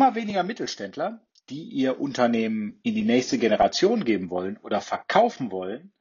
Immer 0.00 0.14
weniger 0.14 0.44
Mittelständler, 0.44 1.20
die 1.50 1.62
ihr 1.62 2.00
Unternehmen 2.00 2.80
in 2.82 2.94
die 2.94 3.04
nächste 3.04 3.36
Generation 3.36 4.06
geben 4.06 4.30
wollen 4.30 4.56
oder 4.62 4.80
verkaufen 4.80 5.50
wollen, 5.50 5.92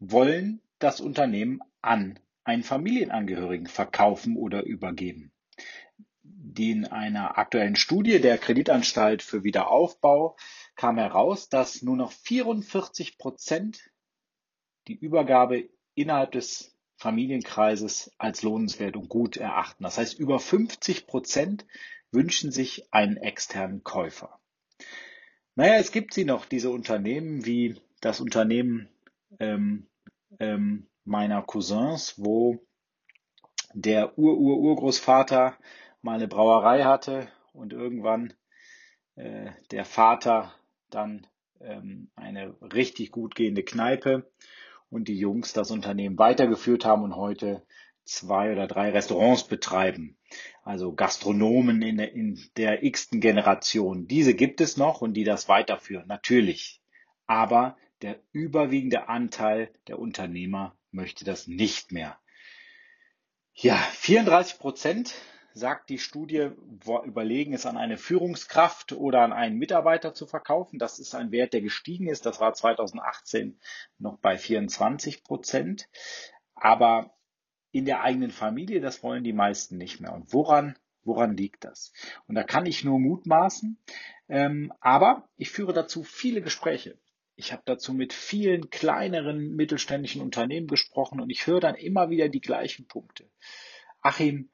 wollen 0.00 0.60
das 0.78 1.00
Unternehmen 1.00 1.60
an 1.80 2.18
einen 2.44 2.62
Familienangehörigen 2.62 3.68
verkaufen 3.68 4.36
oder 4.36 4.64
übergeben. 4.64 5.32
Die 6.22 6.72
in 6.72 6.84
einer 6.84 7.38
aktuellen 7.38 7.74
Studie 7.74 8.20
der 8.20 8.36
Kreditanstalt 8.36 9.22
für 9.22 9.42
Wiederaufbau 9.42 10.36
kam 10.74 10.98
heraus, 10.98 11.48
dass 11.48 11.80
nur 11.80 11.96
noch 11.96 12.12
44 12.12 13.16
Prozent 13.16 13.80
die 14.88 14.96
Übergabe 14.98 15.70
innerhalb 15.94 16.32
des 16.32 16.76
Familienkreises 16.96 18.12
als 18.18 18.42
lohnenswert 18.42 18.94
und 18.94 19.08
gut 19.08 19.38
erachten. 19.38 19.84
Das 19.84 19.96
heißt, 19.96 20.18
über 20.18 20.38
50 20.38 21.06
Prozent 21.06 21.64
wünschen 22.16 22.50
sich 22.50 22.92
einen 22.94 23.18
externen 23.18 23.84
Käufer. 23.84 24.40
Naja, 25.54 25.74
es 25.74 25.92
gibt 25.92 26.14
sie 26.14 26.24
noch, 26.24 26.46
diese 26.46 26.70
Unternehmen 26.70 27.44
wie 27.44 27.76
das 28.00 28.20
Unternehmen 28.20 28.88
ähm, 29.38 29.86
ähm, 30.38 30.86
meiner 31.04 31.42
Cousins, 31.42 32.14
wo 32.16 32.58
der 33.74 34.18
Ur-Ur-Urgroßvater 34.18 35.58
mal 36.00 36.14
eine 36.14 36.26
Brauerei 36.26 36.84
hatte 36.84 37.28
und 37.52 37.74
irgendwann 37.74 38.32
äh, 39.16 39.50
der 39.70 39.84
Vater 39.84 40.54
dann 40.88 41.26
ähm, 41.60 42.10
eine 42.16 42.56
richtig 42.62 43.10
gut 43.10 43.34
gehende 43.34 43.62
Kneipe 43.62 44.30
und 44.88 45.08
die 45.08 45.18
Jungs 45.18 45.52
das 45.52 45.70
Unternehmen 45.70 46.18
weitergeführt 46.18 46.86
haben 46.86 47.02
und 47.02 47.16
heute 47.16 47.62
zwei 48.04 48.52
oder 48.52 48.66
drei 48.66 48.90
Restaurants 48.90 49.44
betreiben. 49.44 50.15
Also 50.62 50.92
Gastronomen 50.92 51.82
in 51.82 51.96
der, 51.98 52.12
in 52.12 52.40
der 52.56 52.82
x-ten 52.82 53.20
Generation. 53.20 54.06
Diese 54.06 54.34
gibt 54.34 54.60
es 54.60 54.76
noch 54.76 55.00
und 55.00 55.14
die 55.14 55.24
das 55.24 55.48
weiterführen, 55.48 56.06
natürlich. 56.08 56.82
Aber 57.26 57.76
der 58.02 58.20
überwiegende 58.32 59.08
Anteil 59.08 59.72
der 59.88 59.98
Unternehmer 59.98 60.76
möchte 60.90 61.24
das 61.24 61.46
nicht 61.46 61.92
mehr. 61.92 62.18
Ja, 63.54 63.76
34 63.76 64.58
Prozent 64.58 65.14
sagt 65.56 65.88
die 65.88 65.98
Studie, 65.98 66.50
überlegen 67.04 67.54
es 67.54 67.64
an 67.64 67.78
eine 67.78 67.96
Führungskraft 67.96 68.92
oder 68.92 69.22
an 69.22 69.32
einen 69.32 69.56
Mitarbeiter 69.56 70.12
zu 70.12 70.26
verkaufen. 70.26 70.78
Das 70.78 70.98
ist 70.98 71.14
ein 71.14 71.30
Wert, 71.30 71.54
der 71.54 71.62
gestiegen 71.62 72.08
ist. 72.08 72.26
Das 72.26 72.40
war 72.40 72.52
2018 72.52 73.58
noch 73.98 74.18
bei 74.18 74.36
24 74.36 75.24
Prozent. 75.24 75.88
Aber 76.54 77.15
in 77.76 77.84
der 77.84 78.02
eigenen 78.02 78.30
Familie, 78.30 78.80
das 78.80 79.02
wollen 79.02 79.22
die 79.22 79.32
meisten 79.32 79.76
nicht 79.76 80.00
mehr. 80.00 80.14
Und 80.14 80.32
woran, 80.32 80.78
woran 81.04 81.36
liegt 81.36 81.64
das? 81.64 81.92
Und 82.26 82.34
da 82.34 82.42
kann 82.42 82.64
ich 82.64 82.84
nur 82.84 82.98
mutmaßen. 82.98 83.78
Ähm, 84.28 84.72
aber 84.80 85.28
ich 85.36 85.50
führe 85.50 85.72
dazu 85.72 86.02
viele 86.02 86.40
Gespräche. 86.40 86.98
Ich 87.34 87.52
habe 87.52 87.62
dazu 87.66 87.92
mit 87.92 88.14
vielen 88.14 88.70
kleineren 88.70 89.54
mittelständischen 89.54 90.22
Unternehmen 90.22 90.68
gesprochen 90.68 91.20
und 91.20 91.28
ich 91.28 91.46
höre 91.46 91.60
dann 91.60 91.74
immer 91.74 92.08
wieder 92.08 92.30
die 92.30 92.40
gleichen 92.40 92.86
Punkte. 92.86 93.28
Achim, 94.00 94.48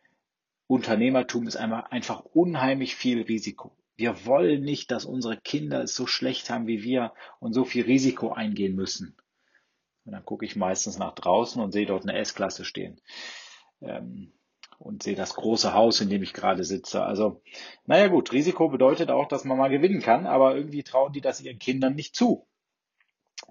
Unternehmertum 0.66 1.46
ist 1.46 1.56
einfach 1.56 2.24
unheimlich 2.24 2.96
viel 2.96 3.22
Risiko. 3.22 3.76
Wir 3.94 4.26
wollen 4.26 4.62
nicht, 4.62 4.90
dass 4.90 5.04
unsere 5.04 5.36
Kinder 5.36 5.84
es 5.84 5.94
so 5.94 6.08
schlecht 6.08 6.50
haben 6.50 6.66
wie 6.66 6.82
wir 6.82 7.12
und 7.38 7.52
so 7.52 7.64
viel 7.64 7.84
Risiko 7.84 8.32
eingehen 8.32 8.74
müssen. 8.74 9.16
Und 10.04 10.12
dann 10.12 10.24
gucke 10.24 10.44
ich 10.44 10.56
meistens 10.56 10.98
nach 10.98 11.14
draußen 11.14 11.62
und 11.62 11.72
sehe 11.72 11.86
dort 11.86 12.02
eine 12.02 12.18
S-Klasse 12.18 12.64
stehen. 12.64 13.00
Ähm, 13.80 14.32
und 14.78 15.04
sehe 15.04 15.14
das 15.14 15.34
große 15.34 15.74
Haus, 15.74 16.00
in 16.00 16.10
dem 16.10 16.24
ich 16.24 16.32
gerade 16.32 16.64
sitze. 16.64 17.04
Also, 17.04 17.40
naja 17.86 18.08
gut, 18.08 18.32
Risiko 18.32 18.68
bedeutet 18.68 19.10
auch, 19.10 19.28
dass 19.28 19.44
man 19.44 19.56
mal 19.56 19.68
gewinnen 19.68 20.00
kann, 20.00 20.26
aber 20.26 20.56
irgendwie 20.56 20.82
trauen 20.82 21.12
die 21.12 21.20
das 21.20 21.40
ihren 21.40 21.60
Kindern 21.60 21.94
nicht 21.94 22.16
zu. 22.16 22.48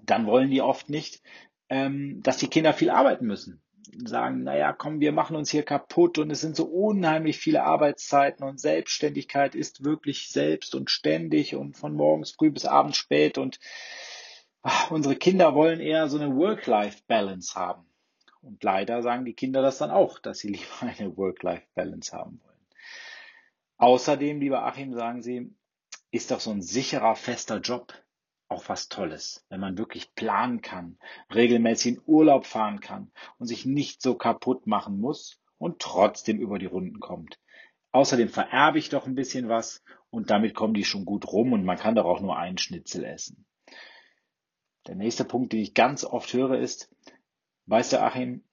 Dann 0.02 0.26
wollen 0.26 0.50
die 0.50 0.60
oft 0.60 0.90
nicht, 0.90 1.22
ähm, 1.70 2.20
dass 2.22 2.36
die 2.36 2.48
Kinder 2.48 2.74
viel 2.74 2.90
arbeiten 2.90 3.26
müssen 3.26 3.62
sagen, 4.04 4.42
naja, 4.42 4.72
komm, 4.72 5.00
wir 5.00 5.12
machen 5.12 5.36
uns 5.36 5.50
hier 5.50 5.64
kaputt 5.64 6.18
und 6.18 6.30
es 6.30 6.40
sind 6.40 6.56
so 6.56 6.64
unheimlich 6.64 7.38
viele 7.38 7.64
Arbeitszeiten 7.64 8.44
und 8.44 8.60
Selbstständigkeit 8.60 9.54
ist 9.54 9.84
wirklich 9.84 10.28
selbst 10.28 10.74
und 10.74 10.90
ständig 10.90 11.54
und 11.54 11.76
von 11.76 11.94
morgens 11.94 12.30
früh 12.30 12.50
bis 12.50 12.64
abends 12.64 12.96
spät 12.96 13.38
und 13.38 13.58
unsere 14.90 15.16
Kinder 15.16 15.54
wollen 15.54 15.80
eher 15.80 16.08
so 16.08 16.18
eine 16.18 16.34
Work-Life-Balance 16.36 17.54
haben. 17.54 17.86
Und 18.42 18.62
leider 18.62 19.02
sagen 19.02 19.24
die 19.24 19.34
Kinder 19.34 19.62
das 19.62 19.78
dann 19.78 19.90
auch, 19.90 20.18
dass 20.18 20.38
sie 20.38 20.48
lieber 20.52 20.82
eine 20.82 21.16
Work-Life-Balance 21.16 22.16
haben 22.16 22.40
wollen. 22.42 22.52
Außerdem, 23.78 24.40
lieber 24.40 24.64
Achim, 24.64 24.94
sagen 24.94 25.22
sie, 25.22 25.54
ist 26.10 26.30
doch 26.30 26.40
so 26.40 26.50
ein 26.50 26.62
sicherer, 26.62 27.16
fester 27.16 27.58
Job 27.58 27.92
auch 28.48 28.68
was 28.68 28.88
Tolles, 28.88 29.44
wenn 29.48 29.60
man 29.60 29.78
wirklich 29.78 30.14
planen 30.14 30.60
kann, 30.60 30.98
regelmäßig 31.34 31.94
in 31.94 32.02
Urlaub 32.06 32.46
fahren 32.46 32.80
kann 32.80 33.10
und 33.38 33.46
sich 33.46 33.64
nicht 33.64 34.02
so 34.02 34.14
kaputt 34.14 34.66
machen 34.66 35.00
muss 35.00 35.40
und 35.58 35.80
trotzdem 35.80 36.38
über 36.38 36.58
die 36.58 36.66
Runden 36.66 37.00
kommt. 37.00 37.38
Außerdem 37.92 38.28
vererbe 38.28 38.78
ich 38.78 38.90
doch 38.90 39.06
ein 39.06 39.14
bisschen 39.14 39.48
was 39.48 39.82
und 40.10 40.30
damit 40.30 40.54
kommen 40.54 40.74
die 40.74 40.84
schon 40.84 41.04
gut 41.04 41.32
rum 41.32 41.52
und 41.52 41.64
man 41.64 41.78
kann 41.78 41.94
doch 41.94 42.04
auch 42.04 42.20
nur 42.20 42.36
einen 42.36 42.58
Schnitzel 42.58 43.04
essen. 43.04 43.46
Der 44.86 44.96
nächste 44.96 45.24
Punkt, 45.24 45.52
den 45.52 45.60
ich 45.60 45.74
ganz 45.74 46.04
oft 46.04 46.32
höre, 46.32 46.58
ist, 46.58 46.90
weißt 47.66 47.92
du, 47.94 48.02
Achim, 48.02 48.44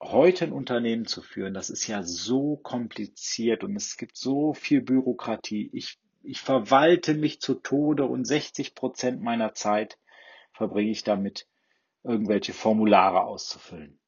heute 0.00 0.44
ein 0.44 0.52
Unternehmen 0.52 1.06
zu 1.06 1.22
führen, 1.22 1.54
das 1.54 1.70
ist 1.70 1.86
ja 1.86 2.02
so 2.02 2.56
kompliziert 2.56 3.64
und 3.64 3.74
es 3.76 3.96
gibt 3.96 4.16
so 4.16 4.52
viel 4.52 4.82
Bürokratie. 4.82 5.70
Ich 5.72 5.98
ich 6.26 6.40
verwalte 6.40 7.14
mich 7.14 7.40
zu 7.40 7.54
Tode 7.54 8.04
und 8.04 8.24
60 8.24 8.74
Prozent 8.74 9.22
meiner 9.22 9.54
Zeit 9.54 9.98
verbringe 10.52 10.90
ich 10.90 11.04
damit, 11.04 11.46
irgendwelche 12.02 12.52
Formulare 12.52 13.22
auszufüllen. 13.22 13.98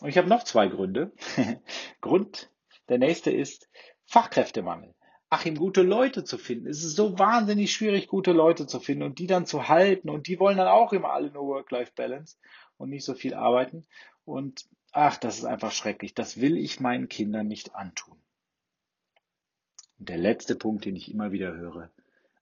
Und 0.00 0.08
ich 0.08 0.18
habe 0.18 0.28
noch 0.28 0.44
zwei 0.44 0.68
Gründe. 0.68 1.12
Grund, 2.00 2.50
der 2.88 2.98
nächste 2.98 3.30
ist 3.32 3.68
Fachkräftemangel. 4.06 4.94
Achim, 5.30 5.56
gute 5.56 5.82
Leute 5.82 6.24
zu 6.24 6.38
finden. 6.38 6.68
Es 6.68 6.82
ist 6.82 6.96
so 6.96 7.18
wahnsinnig 7.18 7.72
schwierig, 7.72 8.08
gute 8.08 8.32
Leute 8.32 8.66
zu 8.66 8.80
finden 8.80 9.02
und 9.02 9.18
die 9.18 9.26
dann 9.26 9.44
zu 9.44 9.68
halten. 9.68 10.08
Und 10.08 10.26
die 10.26 10.40
wollen 10.40 10.56
dann 10.56 10.68
auch 10.68 10.92
immer 10.92 11.12
alle 11.12 11.30
nur 11.30 11.46
Work-Life-Balance 11.46 12.38
und 12.78 12.88
nicht 12.88 13.04
so 13.04 13.14
viel 13.14 13.34
arbeiten. 13.34 13.84
Und 14.24 14.66
ach, 14.92 15.18
das 15.18 15.38
ist 15.38 15.44
einfach 15.44 15.72
schrecklich. 15.72 16.14
Das 16.14 16.40
will 16.40 16.56
ich 16.56 16.80
meinen 16.80 17.08
Kindern 17.08 17.46
nicht 17.46 17.74
antun. 17.74 18.16
Und 19.98 20.08
der 20.08 20.18
letzte 20.18 20.56
Punkt, 20.56 20.86
den 20.86 20.96
ich 20.96 21.12
immer 21.12 21.30
wieder 21.30 21.52
höre, 21.54 21.90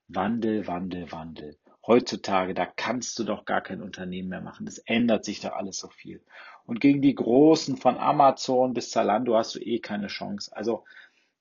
Wandel, 0.09 0.69
Wandel, 0.69 1.11
Wandel. 1.11 1.57
Heutzutage, 1.85 2.55
da 2.55 2.67
kannst 2.67 3.19
du 3.19 3.25
doch 3.25 3.45
gar 3.45 3.61
kein 3.61 3.83
Unternehmen 3.83 4.29
mehr 4.29 4.41
machen. 4.41 4.67
Das 4.67 4.79
ändert 4.79 5.25
sich 5.25 5.41
doch 5.41 5.53
alles 5.53 5.79
so 5.79 5.89
viel. 5.89 6.23
Und 6.67 6.81
gegen 6.81 7.01
die 7.01 7.15
Großen 7.15 7.77
von 7.77 7.97
Amazon 7.97 8.75
bis 8.75 8.91
Zalando 8.91 9.37
hast 9.37 9.55
du 9.55 9.61
eh 9.61 9.79
keine 9.79 10.09
Chance. 10.09 10.55
Also 10.55 10.85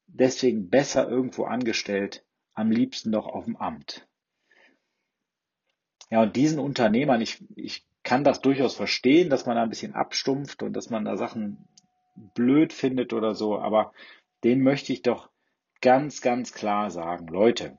deswegen 0.08 0.70
besser 0.70 1.10
irgendwo 1.10 1.46
angestellt, 1.46 2.26
am 2.54 2.72
liebsten 2.72 3.12
doch 3.12 3.28
auf 3.28 3.46
dem 3.46 3.58
Amt. 3.58 4.08
Ja, 6.10 6.22
und 6.24 6.36
diesen 6.36 6.60
Unternehmern, 6.60 7.22
ich, 7.22 7.44
ich 7.56 7.86
kann 8.04 8.24
das 8.24 8.42
durchaus 8.42 8.76
verstehen, 8.76 9.30
dass 9.30 9.46
man 9.46 9.56
da 9.56 9.64
ein 9.64 9.70
bisschen 9.70 9.94
abstumpft 9.94 10.62
und 10.64 10.74
dass 10.74 10.90
man 10.90 11.06
da 11.06 11.18
Sachen 11.18 11.68
blöd 12.34 12.72
findet 12.72 13.14
oder 13.14 13.36
so, 13.36 13.58
aber 13.60 13.92
dem 14.44 14.62
möchte 14.62 14.94
ich 14.94 15.02
doch 15.02 15.30
ganz, 15.82 16.22
ganz 16.22 16.54
klar 16.54 16.92
sagen, 16.92 17.28
Leute, 17.28 17.78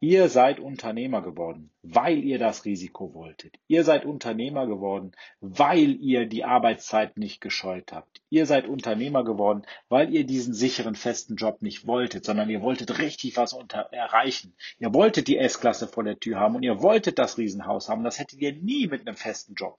ihr 0.00 0.28
seid 0.28 0.60
Unternehmer 0.60 1.22
geworden, 1.22 1.70
weil 1.82 2.18
ihr 2.18 2.38
das 2.38 2.64
Risiko 2.64 3.14
wolltet. 3.14 3.58
Ihr 3.66 3.82
seid 3.84 4.04
Unternehmer 4.04 4.66
geworden, 4.66 5.12
weil 5.40 5.96
ihr 6.00 6.26
die 6.26 6.44
Arbeitszeit 6.44 7.16
nicht 7.16 7.40
gescheut 7.40 7.92
habt. 7.92 8.20
Ihr 8.30 8.46
seid 8.46 8.68
Unternehmer 8.68 9.24
geworden, 9.24 9.62
weil 9.88 10.14
ihr 10.14 10.24
diesen 10.24 10.54
sicheren, 10.54 10.94
festen 10.94 11.36
Job 11.36 11.62
nicht 11.62 11.86
wolltet, 11.86 12.24
sondern 12.24 12.48
ihr 12.50 12.62
wolltet 12.62 12.98
richtig 12.98 13.36
was 13.36 13.52
unter 13.52 13.88
erreichen. 13.92 14.54
Ihr 14.78 14.94
wolltet 14.94 15.26
die 15.26 15.38
S-Klasse 15.38 15.88
vor 15.88 16.04
der 16.04 16.20
Tür 16.20 16.38
haben 16.38 16.54
und 16.54 16.62
ihr 16.62 16.80
wolltet 16.80 17.18
das 17.18 17.38
Riesenhaus 17.38 17.88
haben. 17.88 18.04
Das 18.04 18.18
hättet 18.18 18.40
ihr 18.40 18.52
nie 18.52 18.86
mit 18.86 19.06
einem 19.06 19.16
festen 19.16 19.54
Job 19.54 19.78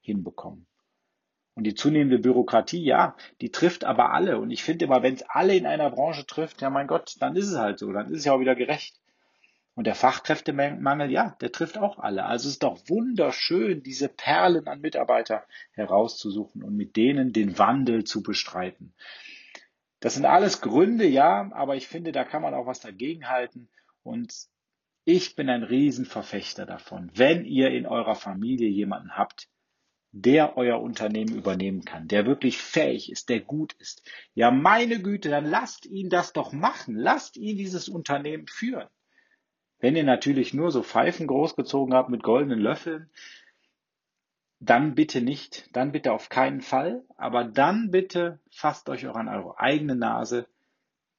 hinbekommen. 0.00 0.66
Und 1.54 1.64
die 1.64 1.74
zunehmende 1.74 2.20
Bürokratie, 2.20 2.84
ja, 2.84 3.16
die 3.40 3.50
trifft 3.50 3.84
aber 3.84 4.12
alle. 4.12 4.38
Und 4.38 4.52
ich 4.52 4.62
finde 4.62 4.84
immer, 4.84 5.02
wenn 5.02 5.14
es 5.14 5.24
alle 5.24 5.56
in 5.56 5.66
einer 5.66 5.90
Branche 5.90 6.24
trifft, 6.24 6.62
ja 6.62 6.70
mein 6.70 6.86
Gott, 6.86 7.16
dann 7.18 7.34
ist 7.34 7.48
es 7.48 7.58
halt 7.58 7.80
so, 7.80 7.90
dann 7.92 8.06
ist 8.06 8.18
es 8.18 8.24
ja 8.24 8.32
auch 8.32 8.38
wieder 8.38 8.54
gerecht. 8.54 8.94
Und 9.78 9.86
der 9.86 9.94
Fachkräftemangel, 9.94 11.08
ja, 11.08 11.36
der 11.40 11.52
trifft 11.52 11.78
auch 11.78 12.00
alle. 12.00 12.24
Also 12.24 12.48
es 12.48 12.54
ist 12.54 12.64
doch 12.64 12.80
wunderschön, 12.88 13.80
diese 13.84 14.08
Perlen 14.08 14.66
an 14.66 14.80
Mitarbeiter 14.80 15.46
herauszusuchen 15.70 16.64
und 16.64 16.74
mit 16.74 16.96
denen 16.96 17.32
den 17.32 17.60
Wandel 17.60 18.02
zu 18.02 18.24
bestreiten. 18.24 18.92
Das 20.00 20.14
sind 20.14 20.24
alles 20.24 20.62
Gründe, 20.62 21.06
ja, 21.06 21.48
aber 21.52 21.76
ich 21.76 21.86
finde, 21.86 22.10
da 22.10 22.24
kann 22.24 22.42
man 22.42 22.54
auch 22.54 22.66
was 22.66 22.80
dagegen 22.80 23.28
halten. 23.28 23.68
Und 24.02 24.48
ich 25.04 25.36
bin 25.36 25.48
ein 25.48 25.62
Riesenverfechter 25.62 26.66
davon. 26.66 27.12
Wenn 27.14 27.44
ihr 27.44 27.70
in 27.70 27.86
eurer 27.86 28.16
Familie 28.16 28.68
jemanden 28.68 29.16
habt, 29.16 29.48
der 30.10 30.56
euer 30.56 30.80
Unternehmen 30.80 31.36
übernehmen 31.36 31.84
kann, 31.84 32.08
der 32.08 32.26
wirklich 32.26 32.58
fähig 32.58 33.12
ist, 33.12 33.28
der 33.28 33.42
gut 33.42 33.74
ist. 33.74 34.02
Ja, 34.34 34.50
meine 34.50 35.00
Güte, 35.00 35.28
dann 35.28 35.44
lasst 35.44 35.86
ihn 35.86 36.10
das 36.10 36.32
doch 36.32 36.50
machen. 36.50 36.96
Lasst 36.96 37.36
ihn 37.36 37.56
dieses 37.56 37.88
Unternehmen 37.88 38.48
führen. 38.48 38.88
Wenn 39.80 39.96
ihr 39.96 40.04
natürlich 40.04 40.54
nur 40.54 40.70
so 40.70 40.82
Pfeifen 40.82 41.26
großgezogen 41.26 41.94
habt 41.94 42.10
mit 42.10 42.22
goldenen 42.22 42.58
Löffeln, 42.58 43.10
dann 44.60 44.94
bitte 44.94 45.20
nicht, 45.20 45.68
dann 45.72 45.92
bitte 45.92 46.12
auf 46.12 46.28
keinen 46.28 46.60
Fall, 46.60 47.04
aber 47.16 47.44
dann 47.44 47.90
bitte 47.90 48.40
fasst 48.50 48.88
euch 48.88 49.06
auch 49.06 49.14
an 49.14 49.28
eure 49.28 49.60
eigene 49.60 49.94
Nase, 49.94 50.46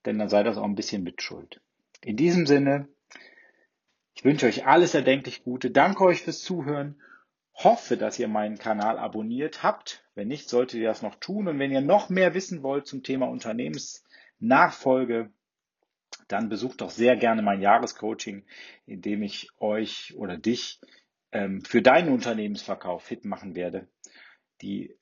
denn 0.06 0.20
dann 0.20 0.28
seid 0.28 0.46
das 0.46 0.58
auch 0.58 0.66
ein 0.66 0.76
bisschen 0.76 1.04
mitschuld. 1.04 1.62
In 2.02 2.18
diesem 2.18 2.46
Sinne, 2.46 2.90
ich 4.14 4.26
wünsche 4.26 4.46
euch 4.46 4.66
alles 4.66 4.94
erdenklich 4.94 5.44
Gute, 5.44 5.72
danke 5.72 6.04
euch 6.04 6.22
fürs 6.22 6.42
Zuhören 6.42 7.00
hoffe, 7.64 7.98
dass 7.98 8.20
ihr 8.20 8.28
meinen 8.28 8.58
Kanal 8.58 8.98
abonniert 8.98 9.64
habt. 9.64 10.04
Wenn 10.16 10.30
nicht, 10.30 10.50
solltet 10.50 10.80
ihr 10.80 10.88
das 10.88 11.02
noch 11.02 11.16
tun. 11.16 11.48
Und 11.48 11.60
wenn 11.60 11.72
ihr 11.72 11.82
noch 11.82 12.10
mehr 12.10 12.34
wissen 12.34 12.64
wollt 12.64 12.88
zum 12.88 13.04
Thema 13.04 13.28
Unternehmensnachfolge, 13.28 15.30
dann 16.28 16.50
besucht 16.50 16.82
doch 16.82 16.90
sehr 16.90 17.16
gerne 17.16 17.42
mein 17.42 17.62
Jahrescoaching, 17.62 18.46
in 18.86 19.02
dem 19.02 19.24
ich 19.24 19.50
euch 19.60 20.14
oder 20.16 20.38
dich 20.38 20.80
ähm, 21.32 21.62
für 21.62 21.82
deinen 21.82 22.10
Unternehmensverkauf 22.10 23.04
fit 23.04 23.26
machen 23.26 23.56
werde. 23.56 23.88
Die 24.62 24.96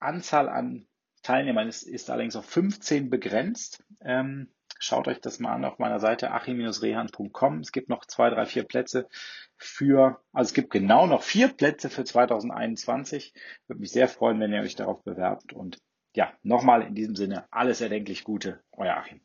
Anzahl 0.00 0.48
an 0.48 0.86
Teilnehmern 1.22 1.68
ist, 1.68 1.82
ist 1.82 2.10
allerdings 2.10 2.36
auf 2.36 2.46
15 2.46 3.10
begrenzt. 3.10 3.82
Ähm, 4.00 4.50
Schaut 4.78 5.08
euch 5.08 5.20
das 5.20 5.38
mal 5.38 5.54
an 5.54 5.64
auf 5.64 5.78
meiner 5.78 5.98
Seite 5.98 6.32
achim-rehan.com. 6.32 7.60
Es 7.60 7.72
gibt 7.72 7.88
noch 7.88 8.04
zwei, 8.04 8.28
drei, 8.28 8.44
vier 8.44 8.64
Plätze 8.64 9.08
für, 9.56 10.20
also 10.32 10.48
es 10.48 10.52
gibt 10.52 10.70
genau 10.70 11.06
noch 11.06 11.22
vier 11.22 11.48
Plätze 11.48 11.88
für 11.88 12.04
2021. 12.04 13.32
Würde 13.66 13.80
mich 13.80 13.92
sehr 13.92 14.08
freuen, 14.08 14.40
wenn 14.40 14.52
ihr 14.52 14.60
euch 14.60 14.76
darauf 14.76 15.02
bewerbt. 15.02 15.54
Und 15.54 15.78
ja, 16.14 16.32
nochmal 16.42 16.82
in 16.82 16.94
diesem 16.94 17.16
Sinne 17.16 17.46
alles 17.50 17.80
erdenklich 17.80 18.24
Gute, 18.24 18.62
euer 18.72 18.94
Achim. 18.94 19.22